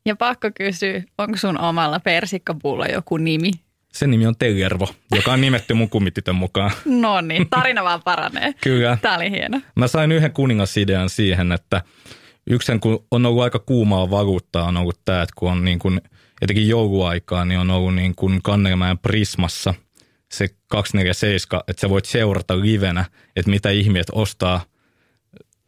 [0.07, 3.51] Ja pakko kysyä, onko sun omalla persikkapuulla joku nimi?
[3.93, 6.71] Sen nimi on Tellervo, joka on nimetty mun kummitytön mukaan.
[7.03, 8.55] No niin, tarina vaan paranee.
[8.61, 8.99] Kyllä.
[9.03, 9.61] Tämä oli hieno.
[9.75, 11.83] Mä sain yhden kuningasidean siihen, että–
[12.47, 16.01] Yksi kun on ollut aika kuumaa valuuttaa on ollut tämä, että kun on niin kuin,
[16.43, 19.75] etenkin jouluaikaa, niin on ollut niin kuin Kannermäen Prismassa
[20.33, 23.05] se 247, että sä voit seurata livenä,
[23.37, 24.65] että mitä ihmiset ostaa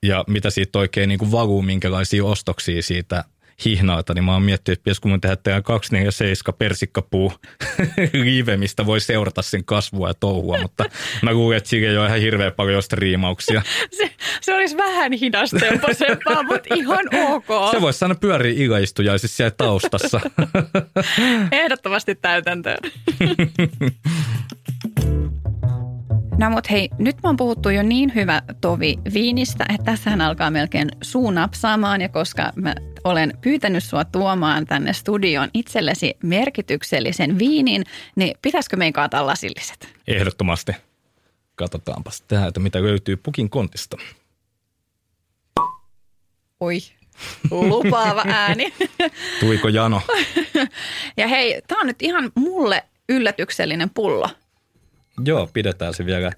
[0.03, 3.25] ja mitä siitä oikein niin kuin valuu, minkälaisia ostoksia siitä
[3.65, 7.33] hihnaata, niin mä oon miettinyt, että mun tehdä tehdä 247 persikkapuu
[8.13, 10.85] live, mistä voi seurata sen kasvua ja touhua, mutta
[11.23, 13.63] mä luulen, että siinä ei ole ihan hirveän paljon striimauksia.
[13.99, 17.47] Se, se olisi vähän hidastempoisempaa, mutta ihan ok.
[17.71, 20.21] Se voisi saada pyöriä ilaistujaisissa siellä taustassa.
[21.53, 22.79] Ehdottomasti täytäntöön.
[26.39, 30.51] No mutta hei, nyt mä oon puhuttu jo niin hyvä tovi viinistä, että tässähän alkaa
[30.51, 37.85] melkein suu napsaamaan ja koska mä olen pyytänyt sua tuomaan tänne studioon itsellesi merkityksellisen viinin,
[38.17, 39.89] niin pitäisikö meidän kaataa lasilliset?
[40.07, 40.73] Ehdottomasti.
[41.55, 43.97] Katsotaanpas täältä, mitä löytyy pukin kontista.
[46.61, 46.79] Oi,
[47.51, 48.75] lupaava ääni.
[49.41, 50.03] Tuiko jano?
[51.17, 54.31] ja hei, tämä on nyt ihan mulle yllätyksellinen pullo.
[55.25, 56.33] Joo, pidetään se vielä.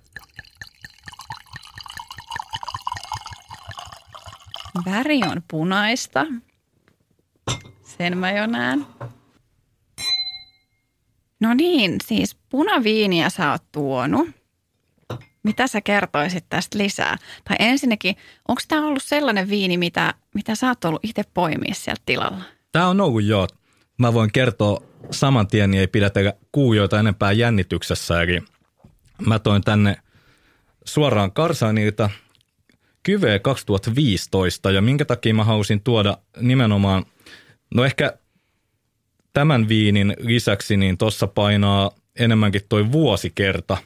[4.84, 6.26] Väri on punaista.
[7.82, 8.86] Sen mä jo näen.
[11.40, 14.28] No niin, siis punaviiniä sä oot tuonut.
[15.42, 17.18] Mitä sä kertoisit tästä lisää?
[17.44, 18.16] Tai ensinnäkin,
[18.48, 22.42] onko tämä ollut sellainen viini, mitä, mitä sä oot ollut itse poimia sieltä tilalla?
[22.72, 23.48] Tämä on ollut joo.
[23.98, 26.20] Mä voin kertoa saman tien, niin ei pidätä
[26.52, 28.22] kuujoita enempää jännityksessä.
[28.22, 28.42] Eli
[29.26, 29.96] mä toin tänne
[30.84, 32.10] suoraan Karsanilta
[33.02, 37.04] Kyve 2015 ja minkä takia mä halusin tuoda nimenomaan,
[37.74, 38.12] no ehkä
[39.32, 43.76] tämän viinin lisäksi niin tuossa painaa enemmänkin toi vuosikerta.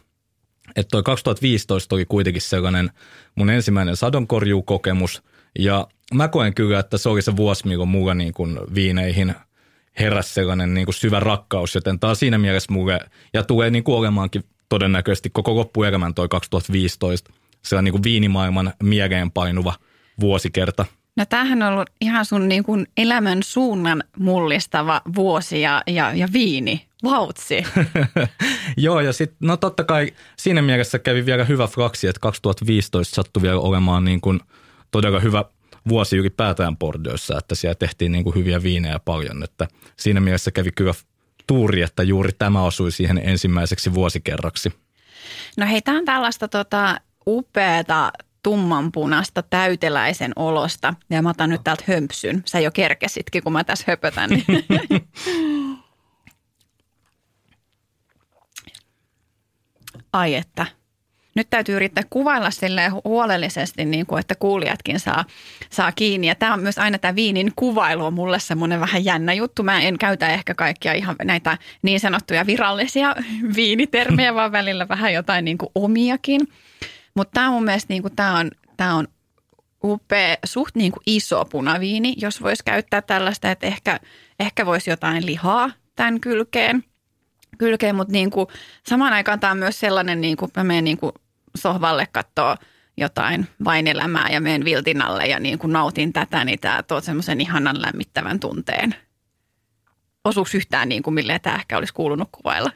[0.76, 2.90] Että toi 2015 oli kuitenkin sellainen
[3.34, 5.22] mun ensimmäinen sadonkorjuukokemus
[5.58, 9.34] ja mä koen kyllä, että se oli se vuosi, milloin mulla niin kuin viineihin
[9.98, 13.00] heräsi sellainen niin kuin syvä rakkaus, joten tämä on siinä mielessä mulle,
[13.34, 17.32] ja tulee niin kuin olemaankin todennäköisesti koko loppuelämän toi 2015,
[17.62, 19.74] sellainen niin kuin viinimaailman mieleen painuva
[20.20, 20.84] vuosikerta.
[21.16, 26.28] No tämähän on ollut ihan sun niin kuin elämän suunnan mullistava vuosi ja, ja, ja
[26.32, 26.86] viini.
[27.02, 27.64] Vautsi.
[28.76, 33.42] Joo, ja sitten no totta kai siinä mielessä kävi vielä hyvä fraksi, että 2015 sattui
[33.42, 34.40] vielä olemaan niin kuin
[34.90, 35.44] todella hyvä
[35.88, 40.70] vuosi ylipäätään Bordeauxssa, että siellä tehtiin niin kuin hyviä viinejä paljon, että siinä mielessä kävi
[40.72, 40.92] kyllä
[41.46, 44.72] tuuri, että juuri tämä osui siihen ensimmäiseksi vuosikerraksi.
[45.56, 50.94] No hei, tämä on tällaista tota, upeata tummanpunasta täyteläisen olosta.
[51.10, 52.42] Ja mä otan nyt täältä hömpsyn.
[52.44, 54.30] Sä jo kerkesitkin, kun mä tässä höpötän.
[54.30, 54.44] Niin.
[60.12, 60.81] Ai että.
[61.34, 65.24] Nyt täytyy yrittää kuvailla sille huolellisesti, niin kuin, että kuulijatkin saa,
[65.70, 66.26] saa kiinni.
[66.26, 69.62] Ja tämä on myös aina tämä viinin kuvailu on mulle semmoinen vähän jännä juttu.
[69.62, 73.16] Mä en käytä ehkä kaikkia ihan näitä niin sanottuja virallisia
[73.56, 76.40] viinitermejä, vaan välillä vähän jotain niin kuin omiakin.
[77.14, 79.08] Mutta tämä mun mielestä niin kuin, tämä on, tämä on
[79.84, 84.00] upea, suht niin kuin iso punaviini, jos voisi käyttää tällaista, että ehkä,
[84.40, 86.84] ehkä voisi jotain lihaa tämän kylkeen.
[87.58, 88.46] kylkeen mutta niin kuin,
[88.86, 91.12] samaan aikaan tämä on myös sellainen, niin kuin, mä menen niin kuin
[91.56, 92.56] sohvalle katsoa
[92.96, 97.00] jotain vain elämää ja menen viltin alle ja niin kuin nautin tätä, niin tämä tuo
[97.00, 98.94] semmoisen ihanan lämmittävän tunteen.
[100.24, 102.70] Osuuko yhtään niin kuin milleen tämä ehkä olisi kuulunut kuvailla?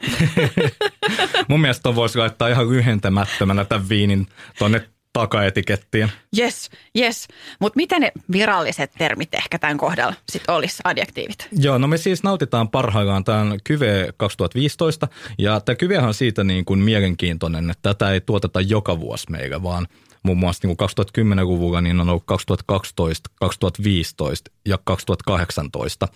[1.48, 4.26] Mun mielestä voisi laittaa ihan lyhentämättömänä tämän viinin
[4.58, 6.10] tuonne takaetikettiin.
[6.38, 7.28] Yes, yes.
[7.60, 11.48] Mutta miten ne viralliset termit ehkä tämän kohdalla sitten olisi, adjektiivit?
[11.52, 15.08] Joo, no me siis nautitaan parhaillaan tämän Kyve 2015.
[15.38, 19.62] Ja tämä Kyvehän on siitä niin kuin mielenkiintoinen, että tätä ei tuoteta joka vuosi meillä,
[19.62, 19.86] vaan
[20.22, 26.08] muun muassa niin kuin 2010-luvulla niin on ollut 2012, 2015 ja 2018.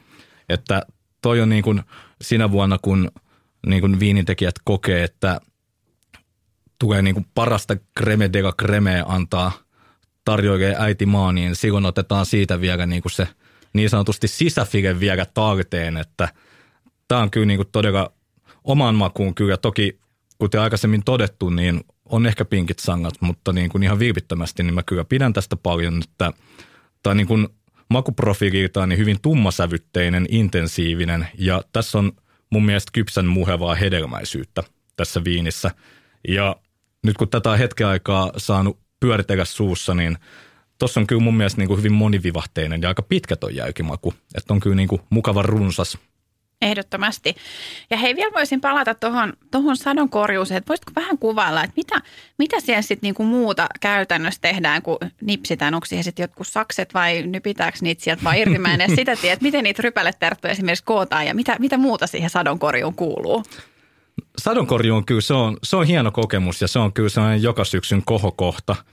[0.49, 0.83] Että
[1.23, 1.83] toi on niin kuin
[2.23, 3.11] sinä vuonna, kun
[3.67, 5.41] niin kuin viinintekijät kokee, että
[6.81, 9.53] tulee niin kuin parasta creme de la creme antaa
[10.25, 13.29] tarjoajille äiti maa, niin silloin otetaan siitä vielä niin kuin se
[13.73, 16.29] niin sanotusti sisäfile vielä talteen, että
[17.09, 18.13] tämä on kyllä niin kuin todella
[18.65, 19.57] oman makuun kyllä.
[19.57, 19.99] Toki
[20.39, 24.83] kuten aikaisemmin todettu, niin on ehkä pinkit sangat, mutta niin kuin ihan viipittömästi, niin mä
[24.83, 26.33] kyllä pidän tästä paljon, että
[27.03, 27.49] tämä on niin kuin
[27.91, 32.13] makuprofiililtaan niin hyvin tummasävytteinen, intensiivinen ja tässä on
[32.51, 34.63] mun mielestä kypsän muhevaa hedelmäisyyttä
[34.97, 35.71] tässä viinissä.
[36.29, 36.57] Ja
[37.07, 40.19] nyt kun tätä on hetken aikaa saanut pyöritellä suussa, niin
[40.79, 44.15] tuossa on kyllä mun mielestä niin kuin hyvin monivivahteinen ja aika pitkä toi jäykimaku.
[44.35, 45.99] Että on kyllä niin kuin mukava runsas
[46.63, 47.35] Ehdottomasti.
[47.91, 52.01] Ja hei, vielä voisin palata tuohon tohon sadonkorjuuseen, että voisitko vähän kuvailla, että mitä,
[52.39, 57.23] mitä siellä sitten niinku muuta käytännössä tehdään, kun nipsitään, onko siihen sitten jotkut sakset vai
[57.23, 58.59] nypitäänkö niitä sieltä vai irti?
[58.59, 62.07] Mä en edes sitä tiedä, että miten niitä rypäleterttuja esimerkiksi kootaan ja mitä, mitä muuta
[62.07, 63.45] siihen sadonkorjuun kuuluu?
[64.39, 67.65] Sadonkorju on kyllä, se on, se on hieno kokemus ja se on kyllä sellainen joka
[67.65, 68.77] syksyn kohokohta–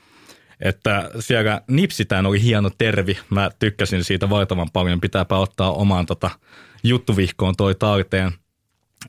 [0.60, 3.18] että siellä nipsitään oli hieno tervi.
[3.30, 5.02] Mä tykkäsin siitä valtavan paljon.
[5.02, 6.30] Pitääpä ottaa omaan tota
[6.84, 8.32] juttuvihkoon toi talteen.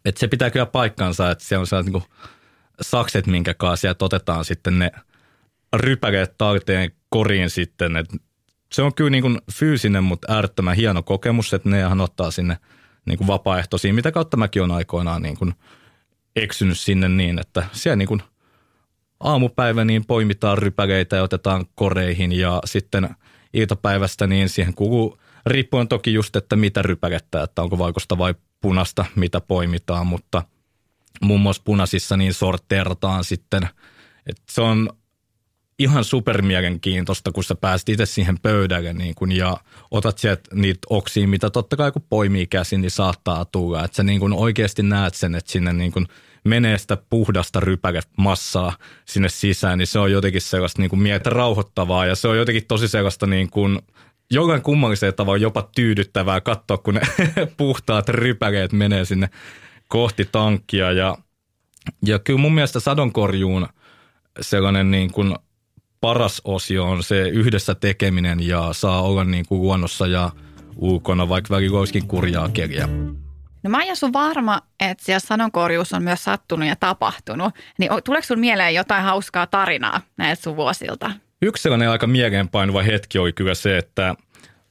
[0.05, 2.03] Että se pitää kyllä paikkansa, että siellä on sellaiset niin
[2.81, 4.91] sakset, minkä kanssa sieltä otetaan sitten ne
[5.77, 7.97] rypäleet talteen koriin sitten.
[7.97, 8.07] Et
[8.73, 12.57] se on kyllä niin kuin fyysinen, mutta äärettömän hieno kokemus, että ne ihan ottaa sinne
[13.07, 15.55] niin kuin vapaaehtoisiin, mitä kautta mäkin on aikoinaan niin kuin
[16.43, 18.23] eksynyt sinne niin, että siellä niin kuin
[19.21, 23.09] aamupäivä niin poimitaan rypäleitä ja otetaan koreihin ja sitten
[23.55, 29.05] iltapäivästä niin siihen kuuluu riippuen toki just, että mitä rypälettä, että onko valkoista vai punasta,
[29.17, 30.43] mitä poimitaan, mutta
[31.23, 33.69] muun muassa punaisissa niin sorteerataan sitten,
[34.27, 34.89] että se on
[35.79, 39.57] ihan supermielenkiintoista, kun sä pääst itse siihen pöydälle niin kun, ja
[39.91, 43.85] otat sieltä niitä oksia, mitä totta kai kun poimii käsin, niin saattaa tulla.
[43.85, 46.07] Että sä niin kun oikeasti näet sen, että sinne niin kun
[46.45, 52.07] menee sitä puhdasta rypäkemassaa sinne sisään, niin se on jotenkin sellaista niin kuin mieltä rauhoittavaa
[52.07, 53.79] ja se on jotenkin tosi sellaista niin kuin,
[54.31, 57.01] jollain kummallisella tavalla jopa tyydyttävää katsoa, kun ne
[57.57, 59.31] puhtaat rypäkeet menee sinne
[59.89, 61.17] kohti tankkia ja,
[62.07, 63.69] ja kyllä mun mielestä sadonkorjuun
[64.41, 65.35] sellainen niin kuin
[66.01, 70.31] paras osio on se yhdessä tekeminen ja saa olla niin kuin luonnossa ja
[70.77, 72.89] ulkona, vaikka välillä olisikin kurjaa keliä.
[73.63, 77.55] No mä oon varma, että siellä sanonkorjuus on myös sattunut ja tapahtunut.
[77.79, 81.11] Niin tuleeko sun mieleen jotain hauskaa tarinaa näiltä sun vuosilta?
[81.43, 84.15] Yksi sellainen aika mieleenpainuva hetki oli kyllä se, että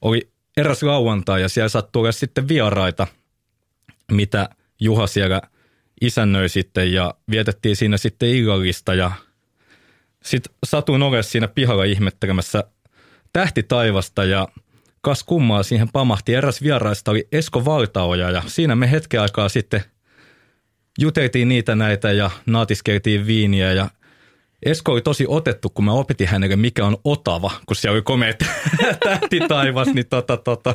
[0.02, 3.06] oli eräs lauantai ja siellä sattui olla sitten vieraita,
[4.12, 4.48] mitä
[4.80, 5.40] Juha siellä
[6.00, 9.12] isännöi sitten ja vietettiin siinä sitten illallista ja
[10.22, 12.64] sitten satuin olemaan siinä pihalla ihmettelemässä
[13.32, 14.48] tähti taivasta ja
[15.08, 16.34] kas kummaa siihen pamahti.
[16.34, 19.82] Eräs vieraista oli Esko Valtaoja ja siinä me hetken aikaa sitten
[20.98, 23.90] juteltiin niitä näitä ja naatiskeltiin viiniä ja
[24.62, 28.44] Esko oli tosi otettu, kun mä opetin hänelle, mikä on Otava, kun siellä oli komeet
[29.04, 30.74] tähti taivas, niin tota, tota.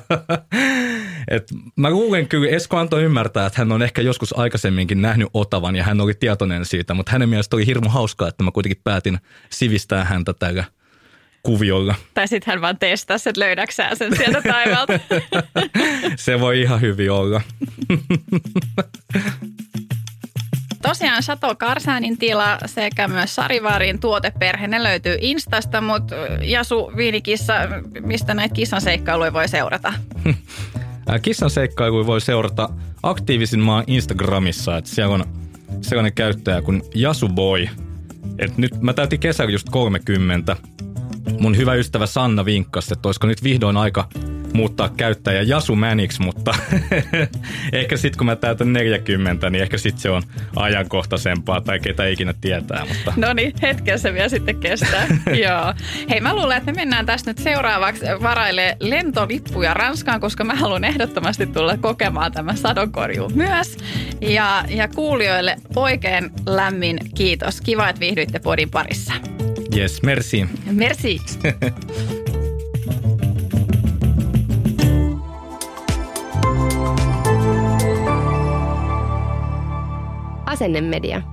[1.28, 5.76] Et mä luulen kyllä, Esko antoi ymmärtää, että hän on ehkä joskus aikaisemminkin nähnyt Otavan
[5.76, 9.20] ja hän oli tietoinen siitä, mutta hänen mielestä oli hirmu hauskaa, että mä kuitenkin päätin
[9.50, 10.64] sivistää häntä tällä
[11.44, 11.96] kuviolla.
[12.14, 14.94] Tai sitten hän vaan testasi, että löydäksää sen sieltä taivalta.
[16.16, 17.42] Se voi ihan hyvin olla.
[20.82, 27.54] Tosiaan Chateau Karsanin tila sekä myös Sarivaarin tuoteperhe, ne löytyy Instasta, mutta Jasu Viinikissa,
[28.02, 29.94] mistä näitä kissan seikkailuja voi seurata?
[31.22, 32.70] Kissan seikkailuja voi seurata
[33.04, 35.26] aktiivisin maan Instagramissa, että siellä on
[35.82, 36.84] sellainen käyttäjä kuin
[37.34, 37.68] Boy.
[38.40, 40.56] Et nyt mä täytin kesällä just 30.
[41.40, 44.08] Mun hyvä ystävä Sanna vinkkasi, että olisiko nyt vihdoin aika
[44.54, 46.56] muuttaa käyttäjä Jasu Mäniksi, mutta
[47.74, 50.24] ehkä sitten kun mä täytän 40, niin ehkä sitten se on
[50.56, 52.86] ajankohtaisempaa tai ketä ikinä tietää.
[52.86, 53.14] Mutta.
[53.16, 55.08] No niin, hetken se vielä sitten kestää.
[55.46, 55.74] Joo.
[56.10, 60.84] Hei, mä luulen, että me mennään tästä nyt seuraavaksi varaille lentolippuja Ranskaan, koska mä haluan
[60.84, 63.78] ehdottomasti tulla kokemaan tämän sadonkorjuu myös.
[64.22, 67.62] Ja, ja kuulijoille oikein lämmin kiitos.
[67.62, 69.33] Kiva, että viihdyitte podin parissa.
[69.74, 70.46] Yes, merci.
[70.68, 71.18] Merci.
[80.46, 81.24] Asennemedia.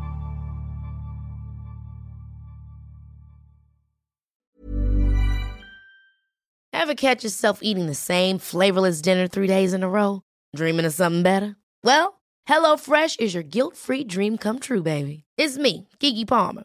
[6.72, 10.22] Ever catch yourself eating the same flavorless dinner three days in a row?
[10.57, 11.57] Dreaming of something better?
[11.84, 15.24] Well, HelloFresh is your guilt-free dream come true, baby.
[15.36, 16.64] It's me, Kiki Palmer.